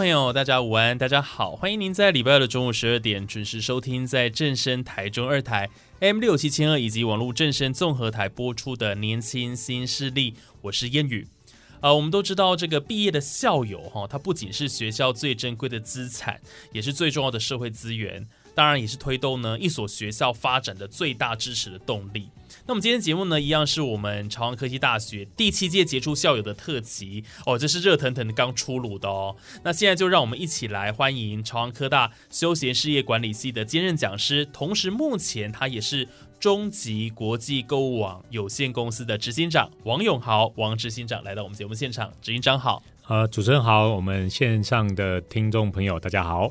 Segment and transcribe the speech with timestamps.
[0.00, 5.68] 朋友，大家午安，大家好，欢迎您在礼拜二的中午十二点准时收听，在正声台中二台
[5.98, 10.32] M 六七千二以及网络正声综合台播出的《年轻新势力》，
[10.62, 11.28] 我是燕雨。
[11.80, 16.40] 啊，我们都知道这个毕业的校友哈，他不仅是学校最珍贵的资产，
[16.72, 22.28] 也是最重要的社会资源，当然也是推动呢一所学校发展的最大支持的动力。
[22.66, 29.34] 那我们今天节目呢，一样是我们朝阳科技大学第七届杰出校友的特辑哦，这是热腾腾的刚出炉的哦。
[29.62, 36.06] 那现在就让我们一起来欢迎朝阳科大休闲事业管理系的兼任讲师，同时目前他也是
[36.38, 42.82] 中极国际购物网有限公司的执行长王永豪，王执行长来到我们节目现场，执行长好。
[43.06, 46.50] 呃，主持人好，我们线上的听众朋友大家好。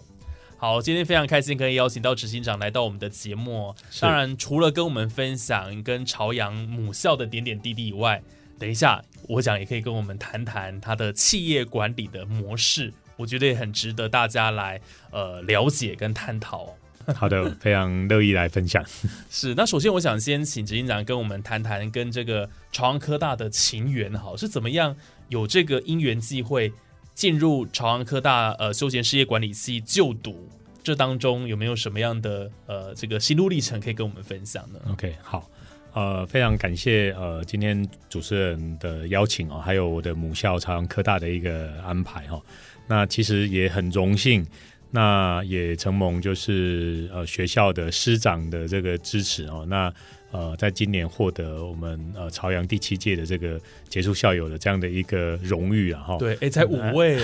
[0.62, 3.74] 好，今天非常开心可以邀请到执行长来到我们的节目。
[4.02, 8.22] 当然，除了跟我们分享跟朝阳母校的点点滴滴以外，
[8.60, 16.76] 等一下我想也可以跟我们谈谈他的企业管理的模式，我觉得也很值得大家来呃了解跟探讨。
[17.16, 18.84] 好的，非常乐意来分享。
[19.32, 24.94] 是，那首先我想先请执行长跟我们谈谈跟这个朝阳科大的情缘，好是怎么样
[25.30, 26.74] 有这个因缘际会。
[27.20, 30.48] 进入朝阳科大呃休闲事业管理系就读，
[30.82, 35.46] 这当中有没有什么样的呃这个心路历程可以跟我们分享呢？OK，好，
[35.92, 42.42] 呃，非常感谢呃今天主持人的邀请哦，还有我的母校朝阳科大的一个安排哈。
[42.88, 44.48] 那其实也很荣幸，
[44.90, 49.94] 那也承蒙就是呃学校的师长的这个支持哦，那。
[50.32, 57.18] 呃，在今年获得我们呃朝阳第七届的这个杰出校友的这样的一个荣誉啊，哈，对，哎，才五位，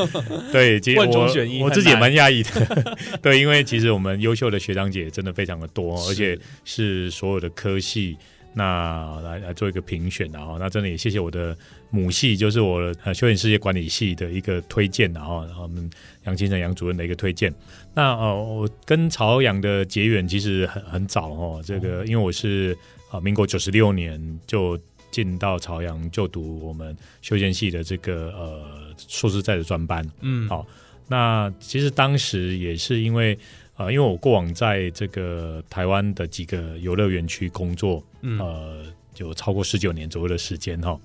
[0.52, 8.16] 对，万中选一，我自己也蛮讶异的， 对，因为其实我们优秀的学长姐真的非常的多，而且是所有的科系。
[8.58, 11.54] 那来来做一个评选的哈，那真的也谢谢我的
[11.90, 15.88] 母系，就是我呃休闲事业管理系的一个推荐的哈，然后我们
[16.24, 17.52] 杨金成杨主任的一个推荐。
[17.94, 22.76] 那呃，我跟朝阳的结缘其实很很早哦，这个因为我是
[23.10, 24.78] 啊民国九十六年就
[25.10, 28.62] 进到朝阳就读我们休闲系的这个呃
[29.08, 30.66] 硕士在的专班，嗯，好，
[31.08, 33.38] 那其实当时也是因为。
[33.76, 38.86] 啊，因为我过往在这个台湾的几个游乐园区工作，呃，
[39.18, 40.98] 有超过十九年左右的时间哈。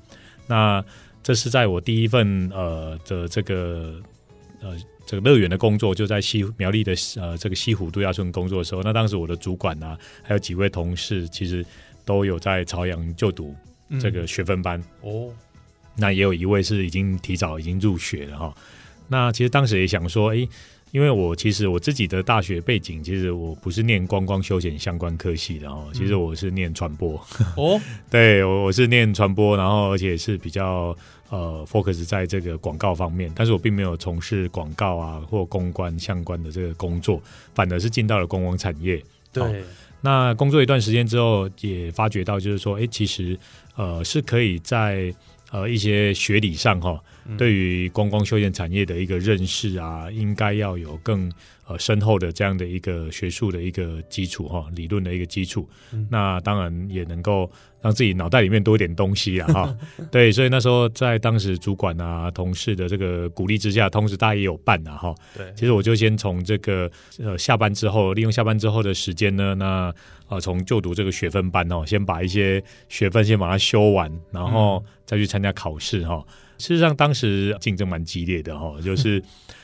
[0.52, 0.84] 那
[1.24, 3.96] 这是在我第一份呃的这个
[4.62, 4.76] 呃
[5.06, 11.66] 这个乐园的工作，就在西苗栗的呃这个西湖度假村工作的时候，那当时我的主管啊，还有几位同事，其实
[12.04, 13.56] 都有在朝阳就读
[14.02, 15.32] 这个学分班哦。
[15.96, 18.54] 那也有一位是已经提早已经入学了哈。
[19.08, 20.46] 那其实当时也想说，哎。
[20.92, 27.14] 因为我其实我自己的大学背景，其实我不是念观光休闲相关科系的哦，其实我是念传播
[27.56, 27.80] 哦，
[28.10, 30.96] 对我我是念传播，然后而且是比较
[31.30, 37.22] 呃 focus 在这个广告方面，但是我并没有从事广告啊或公关相关的这个工作，
[37.56, 39.02] 反而是进到了观光产业。
[39.32, 39.64] 对，
[40.02, 43.40] 那工作一段时间之后，也发觉到就是说，哎，其实
[43.78, 45.14] 呃是可以在
[45.52, 47.02] 呃一些学理上哈。
[47.38, 51.32] 对于观光休闲产业的一个认识啊，应该要有更
[51.68, 55.68] 呃深厚的这样的一个学术的一个基础哈，理论的一个基础。
[56.10, 57.50] 那当然也能够
[57.82, 59.78] 让自己脑袋里面多一点东西啊哈。
[60.12, 65.16] 对，所以那时候在当时主管啊、同事的这个鼓励之下，同时大家也有办啊哈。
[65.36, 69.94] 对，其实我就先从这个呃下班之后，利用下班之后的时间呢，那
[70.28, 76.24] 呃从就读这个学分班哦，先把一些学分先把它修完，然后再去参加考试哈。
[76.62, 79.22] 事实上，当时竞争蛮激烈的哈， 就是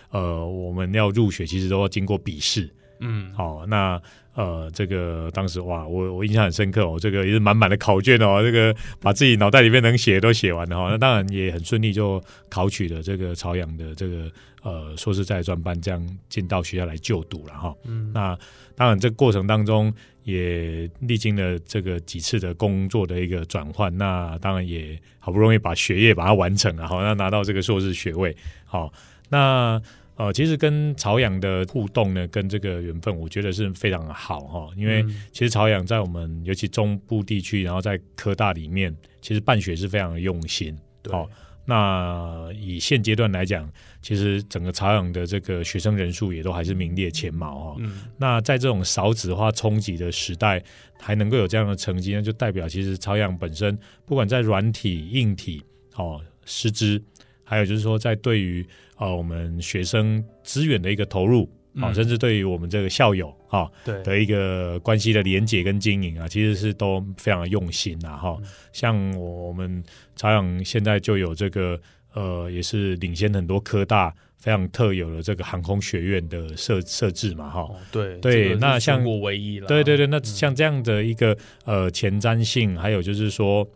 [0.10, 2.68] 呃，我们要入学，其实都要经过笔试。
[3.00, 4.02] 嗯，好，那
[4.34, 10.90] 呃，这个当时哇，我我印象很深刻哦，这个也是满满的考卷哦，这个把自己脑袋里面能写都写完了哈。
[10.90, 14.32] 那当然也很顺利，就考取了这个朝阳的这个
[14.68, 17.74] 呃硕士在专班这样进到学校来就读了哈。
[17.86, 18.38] 嗯，那
[18.76, 19.94] 当然，这过程当中
[20.24, 28.36] 也历经了这个几次的工作的一个转换，那当然也好不容易把学业把它完成了，好，那拿到这个硕士学位，
[28.66, 28.92] 好，
[29.30, 29.82] 那
[30.16, 40.78] 呃，其实跟朝阳的互动呢，跟这个缘分，我觉得是非常好哈，因为其实朝阳在我们尤其中部地区，然后在科大里面，其实办学是非常的用心，
[41.10, 41.30] 好。
[41.70, 43.70] 那以现阶段来讲，
[44.02, 47.76] 其实整个朝阳的这个学生人数也都还是名列前茅哈。
[47.80, 48.04] 嗯。
[48.18, 50.64] 那在这种少子化冲击的时代，
[50.98, 55.62] 还能够有这样的成绩，那就代表其实朝阳本身不管在软体、硬体、
[55.96, 57.04] 哦师资，
[57.44, 58.66] 还有就是说在对于
[58.96, 63.72] 呃我们学生资源的一个投入，啊，甚至对于我们这个校友哈
[64.04, 68.38] 的一个关系的连接跟经营啊，其实是都非常的用心呐哈。
[68.72, 69.84] 像我们
[70.16, 71.80] 朝阳现在就有这个
[72.14, 77.70] 呃，也是领先很多科大非常特有的这个航空学院的设设置嘛哈。
[77.92, 79.68] 对对，那像我唯一了。
[79.68, 83.68] 对对对，那像这样的一个呃前瞻性，还有就是说。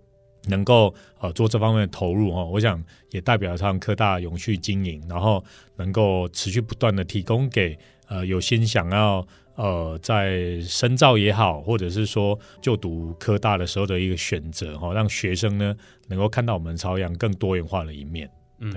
[0.47, 5.43] 能够呃做这方面的投入哈，我想也代表上科大永续经营，然后
[5.77, 7.77] 能够持续不断的提供给
[8.07, 15.75] 呃有心想要呃在深造也好，或者是说就读科大的时候的一个选择哈，让学生呢
[16.07, 18.29] 能够看到我们朝阳更多元化的一面。
[18.59, 18.75] 嗯，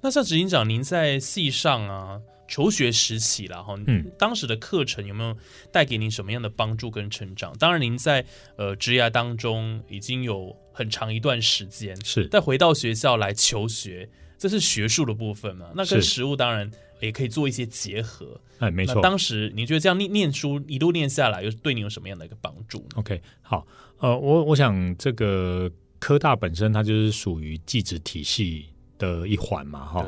[0.00, 2.20] 那像执行长您在系上啊。
[2.50, 5.34] 求学时期了哈，嗯，当时的课程有没有
[5.70, 7.56] 带给您什么样的帮助跟成长？
[7.58, 8.26] 当然，您在
[8.56, 15.70] 呃职涯当中已经有很长一段时间，是再回到学校来求学，这是学术的部分嘛？
[15.76, 16.68] 那跟实物当然
[17.00, 18.40] 也可以做一些结合。
[18.58, 19.00] 哎，没错。
[19.00, 23.64] 当时你觉得这样念念书一路念下来，又对你有什么样的一个帮助？OK，好，
[23.98, 25.70] 呃，我我想这个
[26.00, 28.66] 科大本身它就是属于技职体系
[28.98, 30.04] 的一环嘛，哈。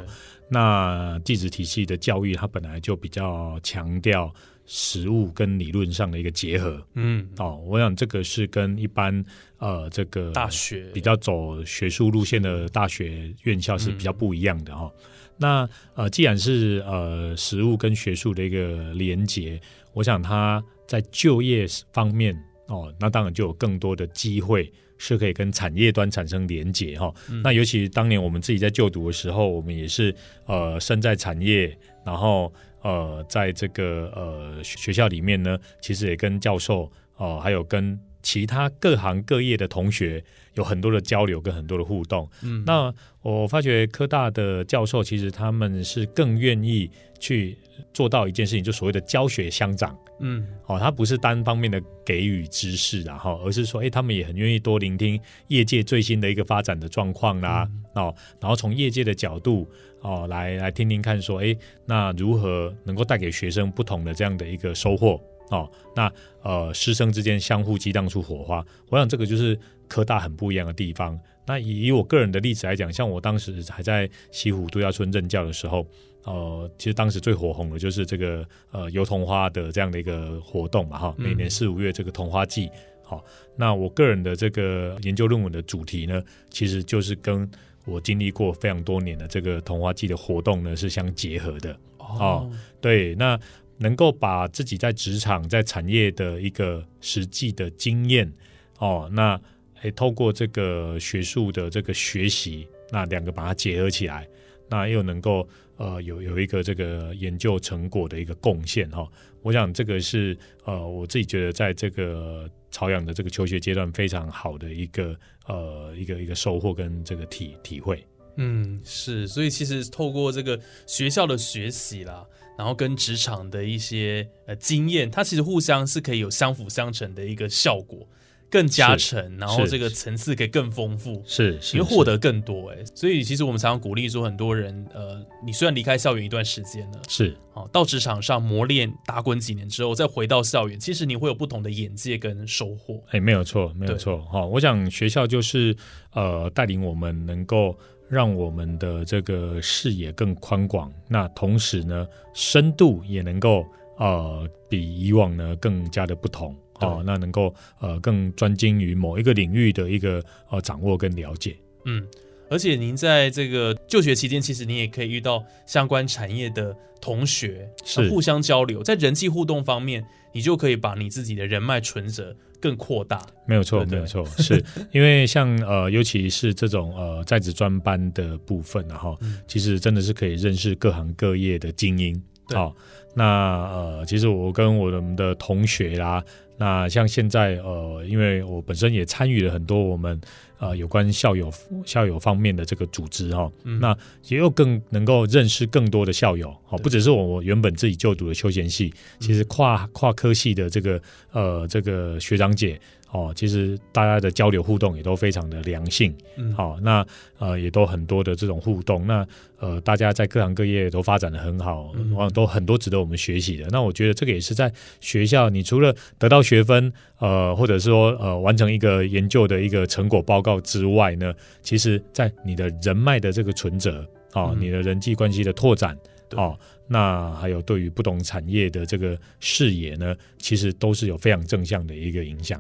[0.53, 4.31] 那地质体系的教育，它本来就比较强调
[4.67, 6.87] 实物跟理论上的一个结合。
[6.93, 9.25] 嗯，哦，我想这个是跟一般
[9.57, 14.93] 呃这个大学比较走学术路线的大学院校是比较不一样的哈。
[15.39, 19.59] 那呃，既然是呃实物跟学术的一个连结，
[19.95, 22.37] 我想它在就业方面
[22.69, 24.71] 哦，那当然就有更多的机会。
[25.05, 27.13] 是可以跟产业端产生连结哈，
[27.43, 30.15] 那尤其当年我们自己在就读的时候，我们也是
[30.47, 32.53] 呃身在产业，然后
[32.83, 40.23] 呃在这个呃学校里面呢，其实也跟教授哦，还有跟其他各行各业的同学
[40.55, 42.29] 有很多的交流跟很多的互动。
[42.43, 42.93] 嗯，那
[43.23, 47.57] 我发觉科大的教授其实他们是更愿意去。
[47.93, 59.67] 做到一件事情，就所谓的教学相长，嗯，哦，他不是单方面的给予知识，然后，而是说，哎，他们也很愿意多聆听业界最新的一个发展的状况啦，哦，然后从业界的角度，
[60.01, 65.21] 哦，来来听听看，说，哎，那如何能够带给学生不同的这样的一个收获，
[65.53, 66.13] 哦，那
[66.43, 69.57] 呃，师生之间相互激荡出火花，我想这个就是
[69.87, 71.17] 科大很不一样的地方。
[71.47, 75.87] 那以我个人的例子来讲，像我当时还在西湖度假村任教的时候。
[76.25, 82.71] 呃，其实当时最火红的就是这个呃油桐花的这样的一个活动嘛，哈，每年四五月这个桐花季，
[83.03, 83.25] 好，
[83.57, 87.51] 那我个人的这个研究论文的主题呢，其实就是跟
[87.85, 92.49] 我经历过非常多年的这个桐花季的活动呢是相结合的，哦，
[92.81, 93.37] 对，那
[93.79, 98.33] 能够把自己在职场在产业的一个实际的经验，
[98.79, 99.41] 哦，那
[99.83, 104.29] 诶透过这个学术的这个学习，那两个把它结合起来，
[104.69, 105.49] 那又能够。
[105.79, 109.11] 呃，有有一个这个研究成果的一个贡献哈，
[109.41, 115.17] 我想这个是呃，我自己觉得在这个朝阳的这个求学阶段非常好的一个
[115.49, 118.07] 呃一个一个收获跟这个体体会。
[118.37, 122.25] 嗯，是，所以其实透过这个学校的学习啦，
[122.57, 128.07] 然后跟职场的一些呃经验，它其实互相是可以有相辅相成的一个效果。
[128.51, 143.03] 更加成，然后这个层次可以更丰富，是，因为获得更多哎，所以其实我们常常鼓励说，很多人呃，你虽然离开校园一段时间了，是，好到职场上磨练打滚几年之后，再回到校园，其实你会有不同的眼界跟收获。
[143.13, 145.75] 哎，没有错，没有错，哈，我想学校就是
[146.13, 147.75] 呃，带领我们能够
[148.13, 153.65] 让我们的这个视野更宽广，那同时呢，深度也能够
[153.97, 156.55] 呃，比以往呢更加的不同。
[156.81, 162.07] 哦，那能够呃更专精于某一个领域的一个呃掌握跟了解，嗯，
[162.53, 168.11] 而且您在这个就学期间，其实你也可以遇到相关产业的同学，是。
[168.11, 170.05] 互相交流，在人际互动方面，
[170.35, 173.25] 你就可以把你自己的人脉存折更扩大。
[173.47, 173.95] 没有错，对对？
[173.95, 174.63] 没有错，是。
[174.93, 179.39] 因为像呃，尤其是这种呃在职专班的部分然后嗯。
[179.49, 182.23] 其实真的是可以认识各行各业的精英。
[182.49, 182.59] 对。
[182.59, 182.77] 好、
[183.15, 186.23] 那呃，其实我跟我们的同学啦，
[186.59, 190.21] 那像现在呃，因为我本身也参与了很多我们
[190.63, 191.53] 呃有关校友
[191.85, 193.81] 校友方面的这个组织哈、嗯。
[193.81, 193.97] 那
[194.29, 201.03] 也有更能够认识更多的校友，好，不只是我我原本自己就读的休闲系，其实跨跨科系的这个
[201.33, 202.81] 呃这个学长姐
[203.13, 207.07] 哦，其实大家的交流互动也都非常的良性，嗯，好、那
[207.39, 209.27] 呃也都很多的这种互动，那
[209.59, 213.67] 呃大家在各行各业都发展的很好，嗯嗯、都很多值得我们学习的。
[213.71, 225.95] 那我觉得这个也是在学校，你除了得到学分，呃或者说呃完成一个研究的一个成果报告之外呢，其实在你的人脉的这个存折哦，嗯你的人际关系的拓展
[226.31, 226.59] 对哦。
[226.89, 232.59] 那还有对于不同产业的这个视野呢，其实都是有非常正向的一个影响。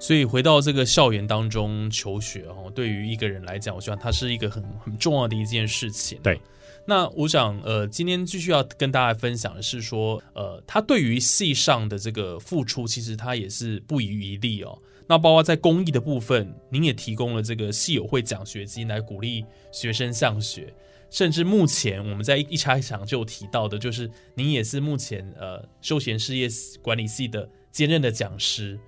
[0.00, 6.20] 所以回到这个校园当中求学哦，对于一个人来讲，我希望它是一个很很重要的一件事情。
[6.22, 6.40] 对，
[6.86, 14.78] 那我想呃，今天继续要跟大家分享的是说，呃，他对于系上的这个付出，其实他也是不遗余力哦。
[15.08, 20.72] 那包括在公益的部分，您也提供了这个系友会奖学金来鼓励学生向学，
[21.10, 26.46] 甚至目前我们在一一开场就有提到的，就是您也是目前呃休闲事业
[26.82, 28.78] 管理系的兼任的讲师。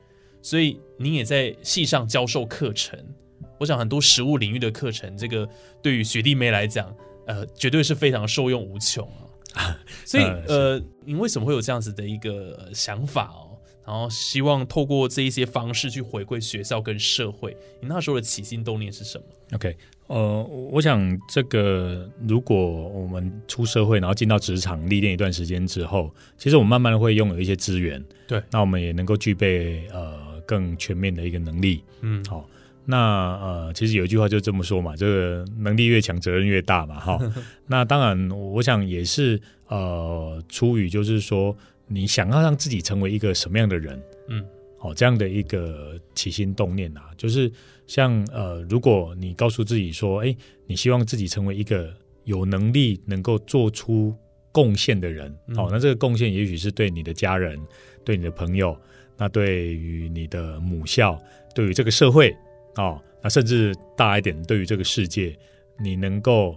[0.42, 2.98] 所以您也在系上教授课程，
[3.58, 5.48] 我想很多实务领域的课程，这个
[5.82, 6.94] 对于学弟妹来讲，
[7.26, 9.06] 呃，绝对是非常受用无穷
[9.54, 9.78] 啊。
[10.04, 13.46] 所以呃呃，您为什么会有这样子的一个呃想法哦？
[13.84, 31.84] 然后希望透过这一些方式去回馈学校跟社会，你那时候的起心动念是什么？OK，呃，我想这个如果我们出社会，然后进到职场历练一段时间之后，其实我们慢慢的会拥有一些资源，对那我们也能够具备呃更全面的一个能力。
[32.00, 32.44] 嗯，好、
[32.84, 32.98] 那
[33.38, 37.20] 呃，其实有一句话就这么说嘛，这个能力越强，责任越大嘛，哈。
[37.68, 44.44] 那当然，我想也是呃，出于就是说，你想要让自己成为一个什么样的人，嗯，
[44.80, 47.52] 哦，这样的一个起心动念啊，就是
[47.86, 50.34] 像呃，如果你告诉自己说，哎，
[50.66, 54.12] 你希望自己成为一个有能力能够做出
[54.50, 57.56] 贡献的人，嗯哦，那这个贡献也许是对你的家人、
[58.04, 58.76] 对你的朋友，
[59.20, 61.20] 那对于你的母校，
[61.54, 62.34] 对于这个社会，
[62.76, 65.36] 哦，那甚至大一点，对于这个世界，
[65.78, 66.56] 你能够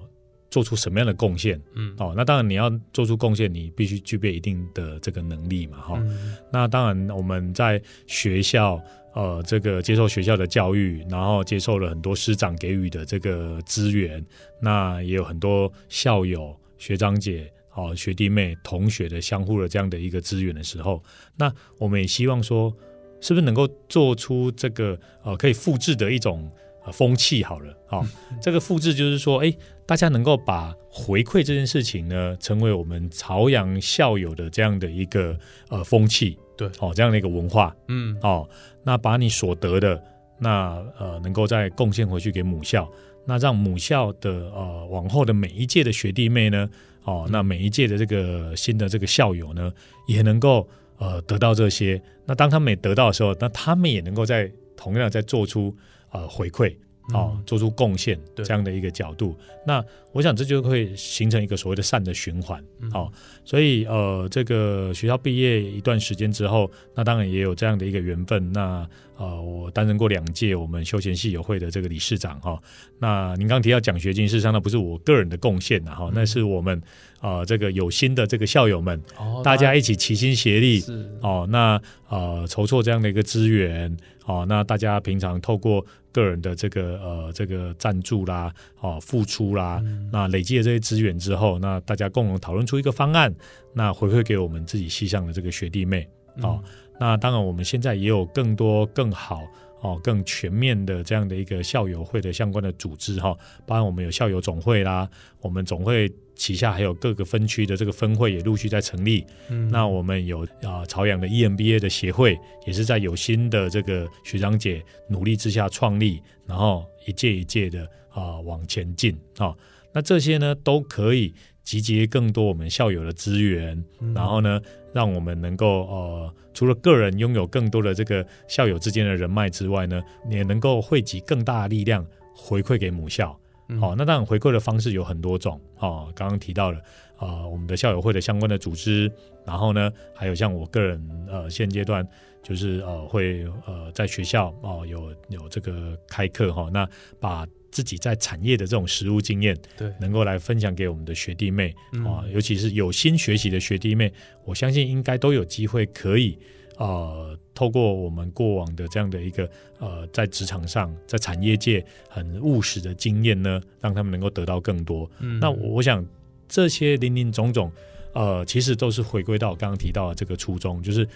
[0.49, 1.61] 做出什么样的贡献？
[1.75, 8.81] 嗯，哦，那当然你要做出贡献，你必须具备一定的这个能力嘛，哈、嗯那当然，我们在学校，
[9.13, 14.25] 呃，这个接受学校的教育，然后接受了很多师长给予的这个资源，
[14.61, 21.03] 那也有很多校友、学长姐、哦学弟妹、同学的相互的这样的一个资源的时候，
[21.37, 22.73] 那我们也希望说，
[23.21, 26.51] 是不是能够做出这个呃可以复制的一种
[26.85, 28.05] 呃风气好了，好、
[28.41, 29.53] 这个复制就是说，哎，
[29.85, 35.37] 大家能够把回馈这件事情呢，成为我们朝阳校友的这样的一个
[35.69, 36.67] 呃风气，对。
[36.79, 38.15] 哦，这样的一个文化嗯。
[38.21, 38.47] 哦，
[38.83, 40.03] 那把你所得的
[40.39, 42.87] 那呃能够再贡献回去给母校，
[43.25, 46.69] 那让母校的呃往后的每一届的学弟妹呢，
[47.03, 49.71] 哦，那每一届的这个新的这个校友呢，
[50.07, 50.67] 也能够
[50.97, 52.01] 呃得到这些。
[52.25, 55.75] 那当他们也得到的时候，那他们也能够在同样在做出
[56.11, 56.75] 呃回馈。
[57.13, 59.35] 哦，做出贡献对这样的一个角度，
[59.67, 59.83] 那
[60.13, 62.63] 我想这就会形成一个所谓的善的循环。
[62.79, 63.11] 嗯哦，
[63.43, 68.53] 所以呃，这个学校毕业一段时间之后，那当然也有这样的一个缘分。
[68.53, 68.89] 那
[69.23, 72.61] 呃，我担任过两届我们休闲系友会的这个理事长哈、
[72.99, 76.81] 那您刚提到奖学金，事实上那不是我个人的贡献呐哈、那是我们
[77.21, 81.09] 呃这个有心的这个校友们，哦大家一起齐心协力是。
[81.21, 90.09] 哦，那呃筹措这样的一个资源哦，那大家平常透过个人的这个呃这个赞助啦，哦付出啦，嗯。
[90.11, 93.33] 那累积了这些资源之后，那大家共同讨论出一个方案，
[93.73, 96.05] 那回馈给我们自己系上的这个学弟妹
[96.41, 96.59] 哦。
[96.61, 99.41] 嗯那当然，我们现在也有更多更好。
[99.81, 105.09] 哦，更全面的这样的一个校友会的相关的组织哈、包含我们有校友总会啦，
[105.41, 109.67] 我们总会旗下还有各个分区的这个分会也陆续在成立，嗯。
[109.69, 119.53] 那我们有啊朝阳的 EMBA 的协会，也是在有新的这个学长姐努力之下创立，然后一届一届的啊往前进啊、
[119.91, 124.13] 那这些呢都可以集结更多我们校友的资源，嗯。
[124.13, 124.61] 然后呢
[124.93, 133.37] 让我们能够呃除了个人拥有更多的这个校友之间的人脉之外呢，也能够汇集更大的力量回馈给母校。
[133.69, 135.59] 嗯好、那当然回馈的方式有很多种。
[135.79, 136.79] 哦，刚刚提到了，
[137.17, 139.11] 呃，我们的校友会的相关的组织，
[139.45, 142.05] 然后呢，还有像我个人，呃，现阶段
[142.43, 146.87] 就是呃会呃在学校哦、有有这个开课哈、那
[147.21, 152.05] 把自己在产业的这种实务经验，对，能够来分享给我们的学弟妹嗯。
[152.05, 154.13] 啊、尤其是有心学习的学弟妹，
[154.45, 156.37] 我相信应该都有机会可以
[156.77, 159.49] 呃，透过我们过往的这样的一个
[159.79, 165.09] 呃，在职场上，在产业界很务实的经验呢，让他们能够得到更多。
[165.19, 165.39] 嗯。
[165.39, 166.05] 那我我想
[166.47, 167.71] 这些林林总总，
[168.13, 171.07] 呃，其实都是回归到刚刚提到的这个初衷，就是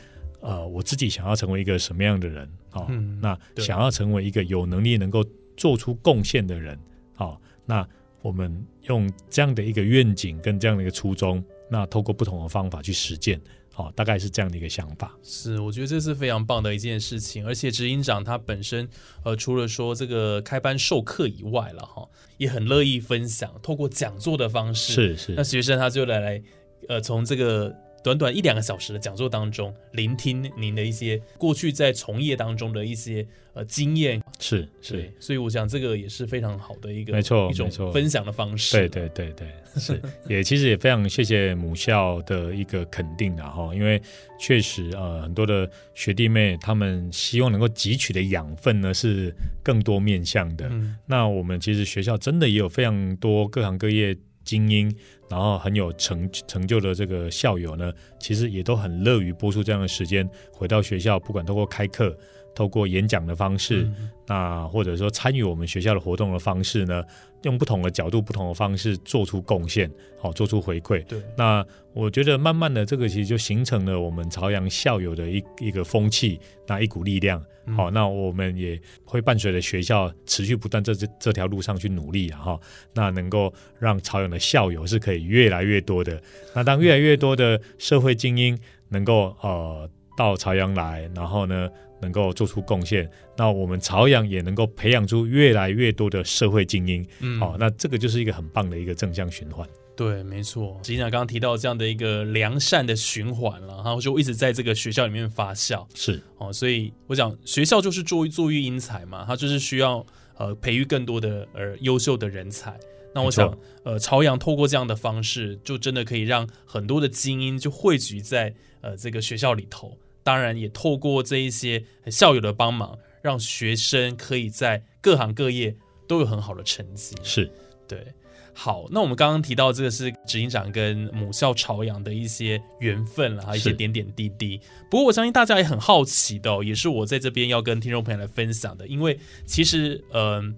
[0.41, 5.23] 呃，我自己想要成为一个什么样的人哦，嗯那想要成为一个有能力能够
[5.57, 6.79] 做出贡献的人，
[7.17, 7.85] 哦，那
[8.21, 13.41] 我们用这样的一个愿景跟这样的一个初衷，那透过不同的方法去实践，
[13.75, 15.17] 哦，大概是这样的一个想法。
[15.23, 18.87] 是，我觉得这是非常棒的一件事情，而且执行长他本身，
[19.23, 26.41] 呃，除了说这个开班授课以外了哈，也很乐意分享，透过讲座的方式，是是那学生他就来来，
[26.87, 27.73] 呃，从这个
[28.03, 39.47] 短短一两个小时的讲座当中，聆听您的一些过去在从业当中的一些呃经验，是是，，所以我想这个也是非常好的一个没错一种分享的方式，对对对对，
[39.79, 40.01] 是。
[40.29, 44.01] 也其实也非常谢谢母校的一个肯定啊哈，因为
[44.39, 50.67] 确实呃很多的学弟妹他们希望能够汲取的养分呢是更多面向的。
[50.69, 54.95] 嗯，那我们其实学校真的也有非常多各行各业精英，
[55.29, 62.17] 然后很有成成就的这个校友呢，其实也都很乐于播出这样的时间回到学校，不管透过开课。
[62.55, 67.03] 透过演讲的方式，嗯那或者说参与我们学校的活动的方式呢，
[67.43, 69.87] 用不同的角度、不同的方式做出贡献，
[70.19, 71.05] 好、做出回馈。
[71.05, 77.39] 对，那我觉得慢慢的，这个其实就形成了我们朝阳校友的一一个风气，那一股力量。
[77.67, 82.59] 嗯好、那我们也会伴随着学校持续不断这这这条路上去努力啊哈。
[82.93, 86.21] 那能够让朝阳的校友是可以越来越多的。
[86.53, 88.57] 那当越来越多的社会精英
[88.89, 91.69] 能够呃到朝阳来，然后呢
[92.01, 97.07] 能够做出贡献，那我们朝阳也能够培养出越来越多的社会精英。
[97.19, 99.67] 嗯好、那这个就是一个很棒的一个正向循环。
[99.95, 100.79] 对，没错。
[100.83, 106.53] 执行长刚刚提到这样的一个良善的循环了，然后就一直在这个学校里面发酵是哦。
[106.53, 110.05] 所以我想学校就是作作育英才嘛，它就是需要
[110.37, 112.77] 呃培育更多的呃优秀的人才。
[113.17, 119.97] 那我想，呃，朝阳透过这样的方式，就真的可以让很多的精英就汇聚在呃这个学校里头。
[120.21, 125.75] 当然，也透过这一些校友的帮忙，让学生可以在各行各业
[126.07, 127.15] 都有很好的成绩。
[127.23, 127.49] 是，
[127.87, 128.13] 对，
[128.53, 134.61] 好，那我们刚刚提到这个是执行长跟母校朝阳的一些缘分啦，还有一些点点滴滴。
[134.91, 140.55] 不过我相信大家也很好奇的、哦，也是我在这边要跟听众朋友来分享的，因为其实，嗯、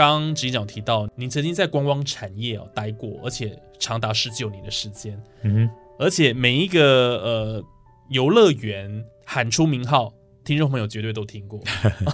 [0.00, 7.64] 刚刚执行长提到，您曾经在观光产业哦待过，而且长达十九年的时间，嗯哼，而且每一个呃
[8.08, 11.60] 游乐园喊出名号，听众朋友绝对都听过。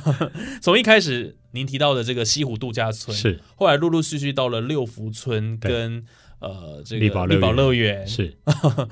[0.60, 3.40] 从一开始您提到的这个西湖度假村，是。
[3.54, 6.04] 后来陆陆续续到了六福村跟
[6.40, 8.36] 呃这个力宝乐园，是，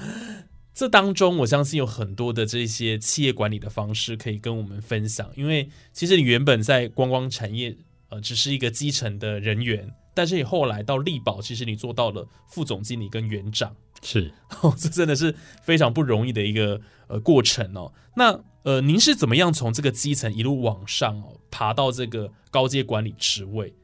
[0.72, 7.76] 这当中我相信有很多的这些企业管理的方式可以跟我们分享，因为其实你原本在观光产业
[8.08, 13.74] 呃只是一个基层的人员，但是你后来到力宝，其实你做到了副总经理跟园长。
[14.02, 17.92] 是 哦，这真的是非常不容易的一个呃过程哦。
[18.16, 23.74] 那呃，您是怎么样从这个基层一路往上哦，爬到这个高阶管理职位？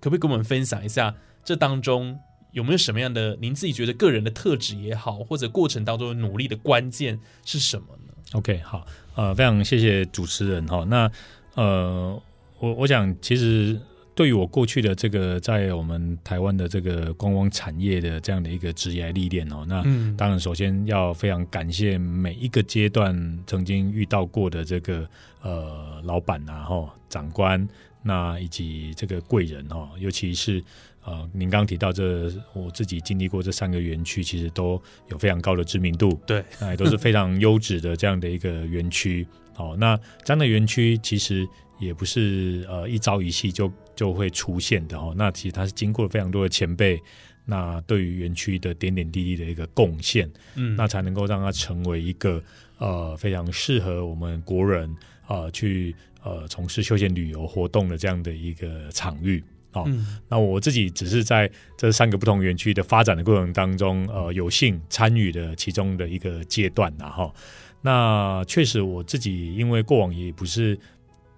[0.00, 2.18] 可不可以跟我们分享一下这当中
[2.52, 10.84] 有没有什么样的您自己觉得个人的特质也好，或者过程当中努力的关键是什么呢？OK，好，呃，非常谢谢主持人哈。
[10.84, 11.10] 那
[11.54, 12.20] 呃，
[12.62, 13.76] 我我想其实
[14.14, 23.12] 对于我过去的这个在我们台湾的这个观光产业的这样的一个职业历练哦，那嗯当然首先要非常感谢每一个阶段
[23.48, 25.04] 曾经遇到过的这个
[25.40, 27.68] 呃老板啊，哈长官，
[28.00, 30.62] 那以及这个贵人哦，尤其是。
[31.04, 36.16] 呃，您刚刚提到这，我自己经历过这三个园区，其实都有非常高的知名度。
[36.24, 39.26] 对，那也都是非常优质的这样的一个园区。
[39.56, 41.44] 哦，那这样的园区其实
[41.82, 45.12] 也不是呃一朝一夕就就会出现的哦。
[45.16, 47.00] 那其实它是经过了非常多的前辈，
[47.44, 52.42] 那对于园区的点点滴滴的一个贡献，嗯那才能够让它成为一个
[52.78, 54.94] 呃非常适合我们国人
[55.26, 59.42] 呃去呃从事休闲旅游活动的这样的一个场域。
[59.72, 67.34] 哦，嗯那我自己只是在这三个不同园区的发展的过程当中，呃，有幸参与的其中的一个阶段然后，
[67.80, 70.78] 那确实我自己因为过往也不是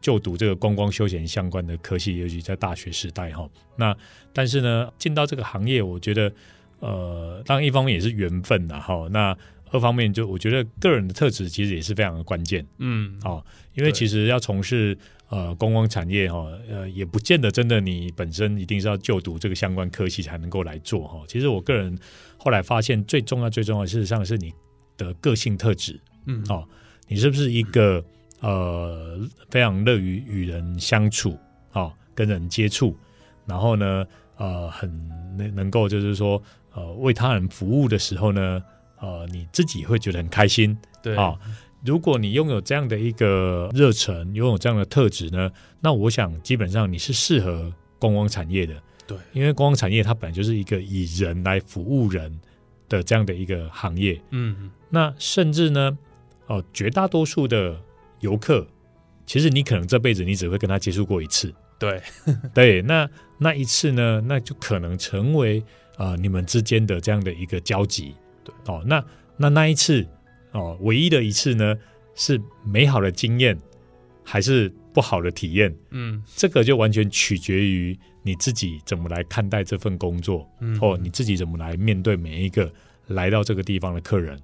[0.04, 3.48] 就读这个观光休闲相关的科系，尤其在大学时代哈。
[3.74, 3.96] 那
[4.34, 6.30] 但是呢，进到这个行业，我觉得
[6.80, 9.08] 呃，当然一方面也是缘分呐哈。
[9.10, 9.34] 那
[9.70, 12.66] 二方面就我觉得个人的特质其实也是非常的关键。
[12.76, 14.94] 嗯，哦，因为其实要从事
[15.30, 21.24] 呃观光产业哈，呃，也不见得真的你本身一定是要就读这个相关科系才能够来做哈。
[21.26, 21.98] 其实我个人
[22.36, 24.52] 后来发现，最重要最重要，事实上是你
[24.98, 26.68] 的个性特质嗯，哦，
[27.08, 28.04] 你是不是一个
[28.44, 31.38] 呃非常乐于与人相处
[31.72, 32.94] 哦，跟人接触，
[33.46, 34.04] 然后呢
[34.36, 34.90] 呃很
[35.38, 36.40] 能能够就是说
[36.74, 38.62] 呃为他人服务的时候呢，
[39.00, 40.76] 呃你自己会觉得很开心。
[41.02, 41.34] 对，啊、
[41.84, 48.74] 如果你拥有这样的一个热忱，拥有这样的特质呢，那我想基本上你是适合观光产业的。
[49.06, 52.40] 对因为观光产业它本来就是一个以人来服务人
[52.88, 54.20] 的这样的一个行业。
[54.30, 55.98] 嗯，那甚至呢，
[56.46, 57.78] 哦、绝大多数的
[58.24, 58.66] 游客，
[59.26, 61.54] 其实你可能这辈子你只会跟他接触过一次。
[61.78, 62.00] 对，
[62.54, 65.62] 对，那那一次呢，那就可能成为
[65.98, 68.14] 呃你们之间的这样的一个交集。
[68.42, 69.04] 对，哦，那
[69.36, 70.06] 那那一次
[70.52, 71.76] 哦，唯一的一次呢，
[72.14, 73.58] 是美好的经验
[74.24, 75.74] 还是不好的体验？
[75.90, 82.72] 嗯这个就完全取决于你自己怎么来看待这份工作，嗯，或你自己怎么来面对每一个
[83.08, 84.38] 来到这个地方的客人。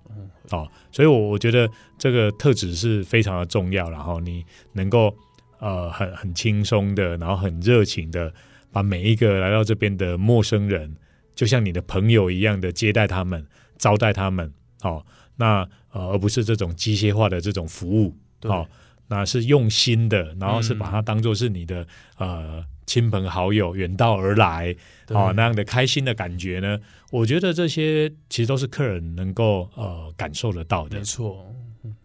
[0.50, 5.16] 哦，所以我我觉得这个特质是非常的重要，然后你能够
[5.60, 8.32] 呃很很轻松的，然后很热情的
[8.72, 10.96] 把每一个来到这边的陌生人，
[11.34, 13.46] 就像你的朋友一样的接待他们、
[13.78, 14.52] 招待他们。
[14.82, 15.04] 哦，
[15.36, 18.16] 那呃而不是这种机械化的这种服务。
[18.42, 18.66] 哦，
[19.10, 21.84] 那是用心的，然后是把嗯它当做是你的
[22.16, 24.74] 呃亲朋好友远道而来
[25.08, 26.78] 啊哦那样的开心的感觉呢，
[27.10, 31.04] 我觉得这些其实都是客人能够呃感受得到的没。
[31.04, 31.44] 错，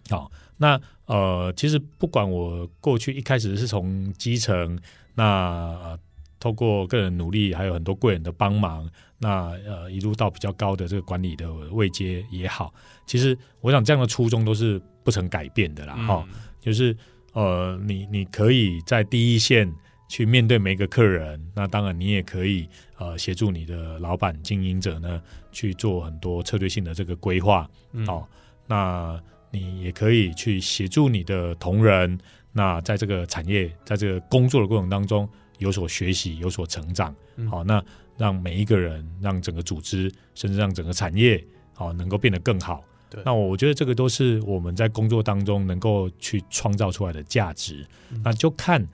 [0.09, 4.79] 哦，那呃，其实不管我过去一开始是从基层，
[5.13, 5.99] 那、呃、
[6.39, 8.89] 透过个人努力，还有很多贵人的帮忙，
[9.19, 12.73] 那呃一路到比较高的这个管理的位阶也好，
[13.05, 15.93] 其实我想这样的初衷都是不曾改变的啦。
[16.07, 16.33] 哈、嗯
[16.65, 16.97] 就是
[17.33, 19.71] 呃，你你可以在第一线
[20.09, 27.69] 去面对每一个客人，那当然你也可以呃协助你的老板经营者呢去做很多策略性的这个规划。
[27.91, 28.27] 嗯哦，
[28.65, 32.17] 那你也可以去协助你的同仁，
[32.51, 37.15] 那在这个产业，在这个工作的过程当中有所学习，有所成长。
[37.35, 37.83] 嗯好、那
[38.17, 41.45] 让每一个人，让整个组织，甚至让整个产业，
[41.77, 43.21] 哦、能够变得更好对。
[43.25, 47.85] 那我觉得这个都是我们在工作当中能够去创造出来的价值。
[48.11, 48.85] 嗯那就看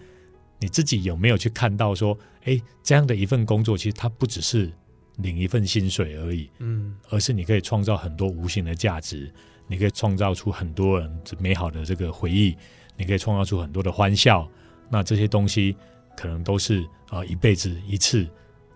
[0.60, 4.71] 你自己有没有去看到说，哎，这样的一份工作，其实它不只是
[5.17, 9.32] 领一份薪水而已，嗯而是你可以创造很多无形的价值，
[9.67, 12.56] 你可以创造出很多人美好的这个回忆，
[12.97, 14.50] 你可以创造出很多的欢笑。
[14.89, 15.76] 那这些东西
[16.15, 18.28] 可能都是呃一辈子一次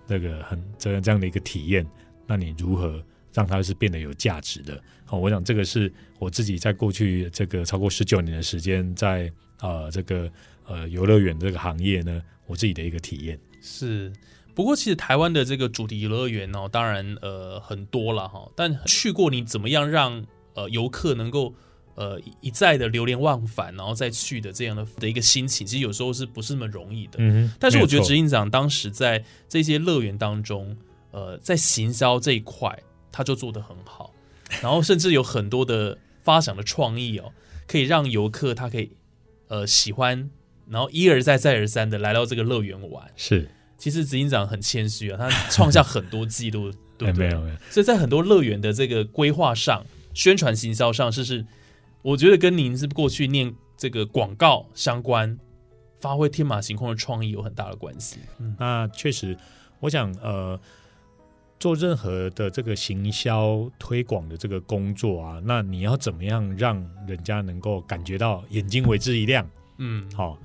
[0.07, 1.85] 那个很这样这样的一个体验。
[2.25, 3.03] 那你如何
[3.35, 4.81] 让它是变得有价值的？
[5.05, 10.31] 好、我想这个是我自己在过去这个超过十九年的时间在呃这个
[10.65, 13.37] 呃游乐园这个行业呢，我自己的一个体验。
[13.61, 14.11] 是。
[14.55, 21.53] 不过，其实台湾的这个主题游乐园哦，当然呃很多了哈，但去过你怎么样让呃游客能够
[21.95, 27.15] 呃一一再的流连忘返，然后再去的这样的的一个心情，其实有时候是不是那么容易的？
[27.17, 30.73] 嗯哼但是我觉得执行长当时在这些乐园当中，
[31.11, 32.81] 呃，在行销这一块
[33.15, 34.13] 他就做得很好，
[34.61, 37.31] 然后甚至有很多的发想的创意哦，
[37.65, 38.91] 可以让游客他可以
[39.47, 40.29] 呃喜欢，
[40.67, 43.09] 然后一而再再而三的来到这个乐园玩。
[43.15, 47.27] 是，其实执行长很谦虚啊，他 创下很多记录，对不对？
[47.27, 47.55] 哎没有没有。
[47.69, 51.45] 所以在很多乐园的这个规划上、宣传行销上，是是
[52.01, 55.39] 我觉得跟您是过去念这个广告相关，
[56.01, 58.17] 发挥天马行空的创意有很大的关系。
[58.39, 59.37] 嗯那确实，
[59.79, 60.59] 我想呃，
[61.65, 66.75] 做任何的这个行销推广的这个工作啊，那你要怎么样让
[67.07, 69.49] 人家能够感觉到眼睛为之一亮？
[69.77, 70.37] 嗯，好、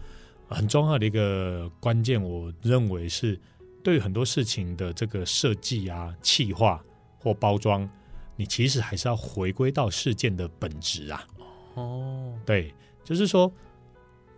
[0.48, 3.38] 很重要的一个关键，我认为是
[3.84, 6.82] 对于很多事情的这个设计啊、企划
[7.18, 7.86] 或包装，
[8.34, 11.26] 你其实还是要回归到事件的本质啊。
[11.74, 12.72] 哦，对，
[13.04, 13.52] 就是说，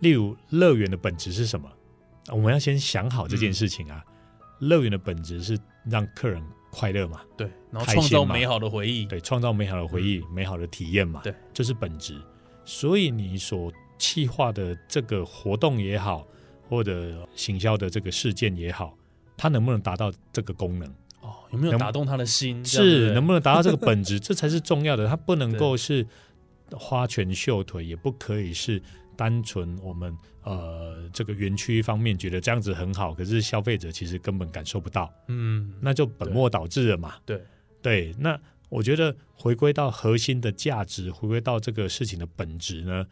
[0.01, 1.71] 例如乐园的本质是什么？
[2.29, 4.03] 我们要先想好这件事情啊。
[4.59, 5.57] 乐园的本质是
[5.89, 9.05] 让客人快乐嘛，对，然后创造美好的回忆。
[9.05, 12.19] 对，创造美好的回忆、美好的体验嘛，对，这是本质。
[12.65, 16.25] 所以你所企划的这个活动也好，
[16.69, 18.97] 或者行销的这个事件也好，
[19.37, 20.89] 它能不能达到这个功能？
[21.21, 22.63] 哦，有没有打动他的心？
[22.65, 25.07] 是能不能达到这个本质， 这才是重要的。
[25.07, 26.05] 它不能够是
[26.71, 28.81] 花拳绣腿，也不可以是
[29.15, 37.15] 单纯我们呃这个园区方面觉得这样子很好，可是消费者其实根本感受不到，嗯，那就本末倒置了嘛。
[37.25, 37.41] 对。
[37.81, 43.05] 对，那我觉得回归到核心的价值，回归到这个事情的本质呢，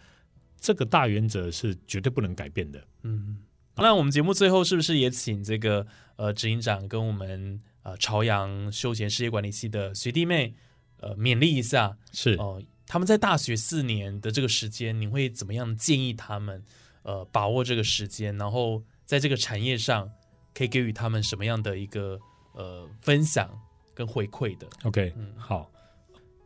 [0.61, 2.81] 这个大原则是绝对不能改变的。
[3.03, 3.39] 嗯，
[3.75, 10.53] 那我们节目最后是不是也请这个呃执行长跟我们呃朝阳休闲事业管理系的学弟妹
[11.01, 11.97] 呃勉励一下？
[12.13, 12.35] 是。
[12.35, 16.63] 哦、他们在大学四年的这个时间，你会怎么样建议他们
[17.03, 20.09] 呃把握这个时间，然后在这个产业上
[20.53, 22.19] 可以给予他们什么样的一个
[22.53, 23.49] 呃分享
[23.93, 25.69] 跟回馈的？OK，、嗯好。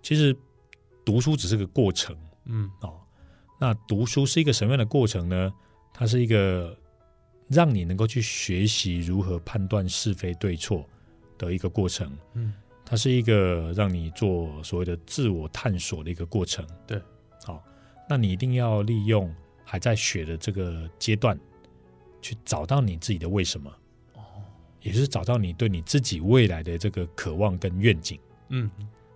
[0.01, 0.35] 其实
[1.03, 2.15] 读书只是个过程
[2.45, 2.99] 嗯哦。
[3.59, 5.53] 那读书是一个什么样的过程呢？
[5.93, 6.77] 它是一个
[7.47, 10.87] 让你能够去学习如何判断是非对错
[11.37, 12.15] 的一个过程。
[12.33, 12.53] 嗯
[12.87, 16.63] 它是一个让你做所谓的自我探索的一个过程。
[16.85, 17.01] 对，
[17.43, 17.63] 好，
[18.07, 19.33] 那你一定要利用
[19.65, 21.37] 还在学的这个阶段，
[22.21, 23.69] 去找到你自己的为什么。
[24.13, 24.21] 哦，
[24.81, 28.17] 也就是找到你对你自己未来的这个渴望跟愿景。
[28.49, 28.69] 嗯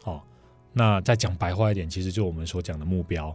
[0.04, 0.22] 哦，
[0.74, 3.34] 那再讲白话一点，其实就我们所讲的目标。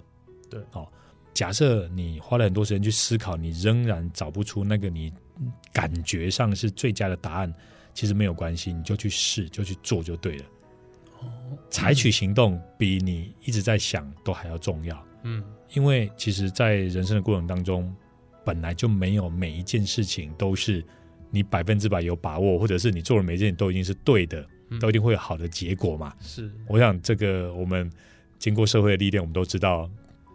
[0.50, 0.87] 对哦，
[1.33, 5.12] 假设你花了很多时间去思考，你仍然找不出那个你
[5.72, 7.53] 感觉上是最佳的答案，
[7.92, 10.44] 其实没有关系，你就去试，就去做就对了。
[11.20, 17.92] 哦，采取行动比你一直在想都还要重要，嗯因为其实，在人生的过程当中，
[18.44, 20.84] 本来就没有每一件事情都是
[21.30, 26.14] 你百分之百有把握，或者是你做的每一件都一定是对的，嗯都一定会有好的结果嘛。
[26.20, 27.90] 是我想这个我们
[28.38, 29.90] 经过社会的历练，我们都知道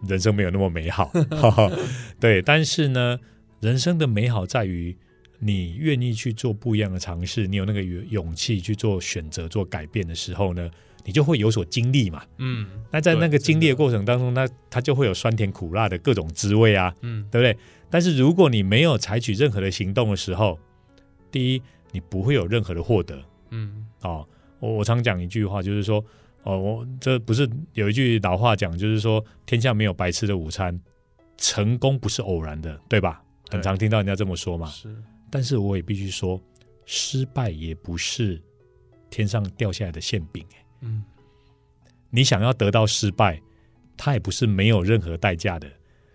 [0.07, 1.09] 人生没有那么美好，
[2.19, 2.41] 对。
[2.41, 3.17] 但是呢，
[3.61, 4.97] 人生的美好在于
[5.37, 10.69] 你愿意去做不一样的尝试，你有那个勇勇气去做选择、做改变的时候呢，
[11.05, 12.23] 你就会有所经历嘛。
[12.37, 17.57] 嗯那在那个经历的过程当中，那它就会有酸甜苦辣的各种滋味啊，嗯对不对？
[17.89, 20.59] 但是如果你没有采取任何的行动的时候，
[21.31, 23.19] 第一，你不会有任何的获得。
[23.51, 24.27] 嗯哦，
[24.59, 26.03] 我我常讲一句话，就是说，
[26.43, 30.79] 哦，我这不是有一句老话讲，就是说，天下没有白吃的午餐，
[31.37, 33.23] 成功不是偶然的，对吧？
[33.49, 34.67] 很常听到人家这么说嘛。
[34.67, 34.95] 是
[35.31, 36.39] 但是我也必须说，
[36.85, 38.39] 失败也不是
[39.09, 40.45] 天上掉下来的馅饼。
[40.81, 41.03] 嗯
[42.11, 43.39] 你想要得到失败，
[43.95, 45.67] 它也不是没有任何代价的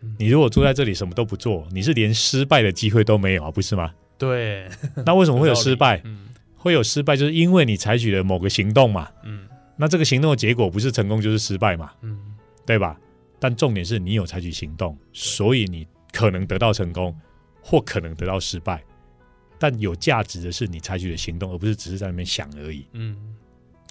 [0.03, 0.16] 嗯。
[0.18, 3.92] 你如果坐在这里什么都不做，你是连失败的机会都没有啊，不是吗？
[4.18, 4.68] 对，
[5.07, 6.00] 那为什么会有失败？
[6.05, 9.09] 嗯会有失败，就是因为你采取了某个行动嘛。
[9.22, 9.46] 嗯
[9.77, 12.18] 那这个行动的结果不是成功就是失败嘛，嗯
[12.64, 12.98] 对吧？
[13.38, 17.14] 但重点是你有采取行动，所以你可能得到成功，
[17.61, 18.83] 或可能得到失败。
[19.59, 22.87] 但有价值的是你采取的行动，而不是只是在那边想而已。
[22.92, 23.16] 嗯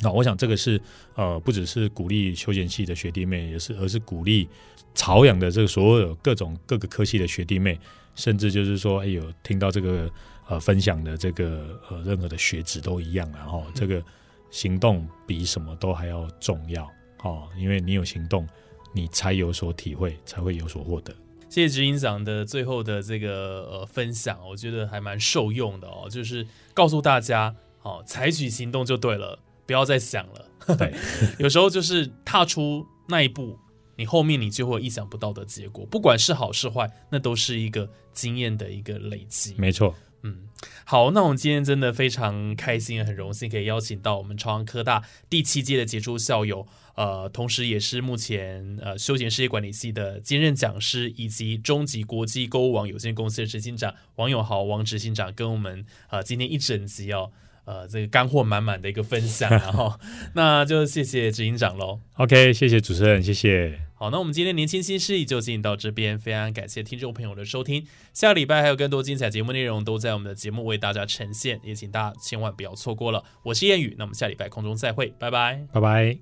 [0.03, 0.79] 那我想这个是
[1.15, 4.47] 呃，不只是鼓励休闲系的学弟妹，也是而是鼓励
[4.93, 7.79] 朝阳的这个所有各种各个科系的学弟妹，
[8.15, 10.09] 甚至就是说，哎有听到这个
[10.47, 14.03] 呃分享的这个呃任何的学子都一样，然后这个
[14.51, 16.87] 行动比什么都还要重要
[17.23, 18.47] 哦，因为你有行动，
[18.93, 21.13] 你才有所体会，才会有所获得。
[21.49, 30.75] 谢谢执行长的最后的这个呃分享，我觉得还蛮受用的哦，就是告诉大家，哦，采取行动就对了，不要再想了。
[30.77, 30.93] 对，
[31.39, 33.59] 有时候就是踏出那一步，
[33.97, 39.53] 你后面你就会有意想不到的结果，不管是好是坏，那都是一个经验的一个累积。
[39.57, 40.47] 没错，嗯，
[40.85, 57.33] 好，那我们今天真的非常开心，也很荣幸可以邀请到我们朝阳科大第七届的杰出校友，呃，同时也是目前呃休闲事业管理系的兼任讲师，以及中级国际购物网有限公司的执行长王永豪王执行长，跟我们呃今天一整集哦。
[57.65, 59.93] 呃，这个干货满满的一个分享， 然后
[60.33, 61.99] 那就谢谢执行长喽。
[62.17, 63.79] OK，谢谢主持人，谢谢。
[63.95, 67.87] 好，那我们今天年轻新势力就进行到这边，非常感谢听众朋友的收听。
[68.11, 73.23] 下个礼拜还有更多精彩节目内容都在我们的节目为大家呈现，也请大家千万不要错过了。
[73.43, 75.65] 我是谚语，那我们下礼拜空中再会，拜拜。
[75.71, 76.17] 拜拜。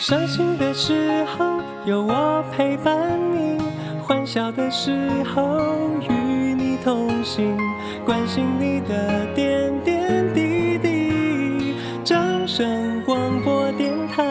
[0.00, 3.58] 伤心的时候有我陪伴你，
[4.08, 4.90] 欢笑的时
[5.22, 5.60] 候
[6.00, 7.54] 与你同行，
[8.06, 11.74] 关心你的点点滴滴。
[12.02, 14.24] 掌声广播电台。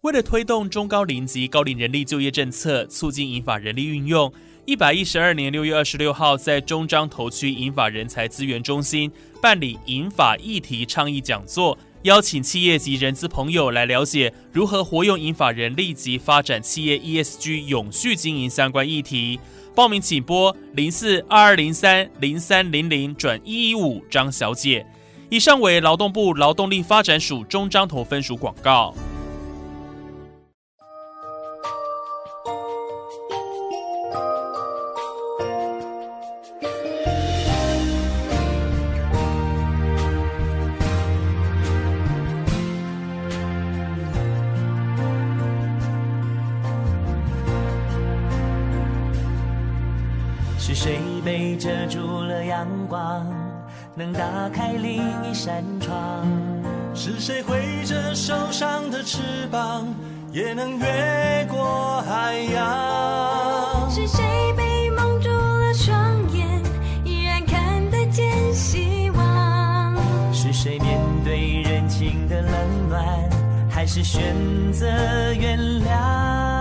[0.00, 4.32] 为了推动中高龄及高龄人力就业政策，促进银发人力运用，
[4.64, 19.40] 一百一十二年六月二十六号，在中彰投区银发人才资源中心办理银发议题倡议讲座，邀请企业及人资朋友来了解如何活用银法人立即发展企业 ESG 永续经营相关议题。
[19.74, 24.84] 报名请拨零四二二零三零三零零转一一五张小姐。
[25.30, 28.94] 以上为劳动部劳动力发展署中彰投分署广告。
[51.64, 53.26] 遮住了阳光，
[53.94, 54.20] 能打
[54.52, 55.96] 开另一扇窗？
[56.94, 59.86] 是谁挥着手上的翅膀，
[60.30, 63.90] 也能越过海洋？
[63.90, 64.22] 是谁
[64.54, 66.46] 被蒙住了双眼，
[67.02, 69.96] 依然看得见希望？
[70.34, 73.02] 是谁面对人情的冷暖，
[73.70, 74.22] 还是选
[74.70, 74.86] 择
[75.32, 76.53] 原谅？